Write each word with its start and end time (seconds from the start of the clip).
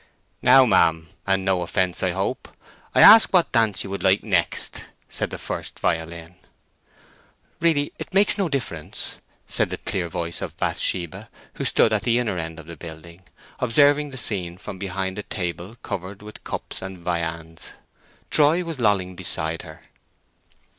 "Now, 0.41 0.65
ma'am, 0.65 1.09
and 1.27 1.45
no 1.45 1.61
offence 1.61 2.01
I 2.01 2.09
hope, 2.09 2.47
I 2.95 3.01
ask 3.01 3.31
what 3.31 3.51
dance 3.51 3.83
you 3.83 3.91
would 3.91 4.01
like 4.01 4.23
next?" 4.23 4.85
said 5.07 5.29
the 5.29 5.37
first 5.37 5.77
violin. 5.77 6.37
"Really, 7.59 7.93
it 7.99 8.11
makes 8.11 8.35
no 8.35 8.49
difference," 8.49 9.19
said 9.45 9.69
the 9.69 9.77
clear 9.77 10.09
voice 10.09 10.41
of 10.41 10.57
Bathsheba, 10.57 11.29
who 11.53 11.65
stood 11.65 11.93
at 11.93 12.01
the 12.01 12.17
inner 12.17 12.39
end 12.39 12.59
of 12.59 12.65
the 12.65 12.75
building, 12.75 13.25
observing 13.59 14.09
the 14.09 14.17
scene 14.17 14.57
from 14.57 14.79
behind 14.79 15.19
a 15.19 15.21
table 15.21 15.75
covered 15.83 16.23
with 16.23 16.43
cups 16.43 16.81
and 16.81 16.97
viands. 16.97 17.73
Troy 18.31 18.63
was 18.63 18.79
lolling 18.79 19.15
beside 19.15 19.61
her. 19.61 19.83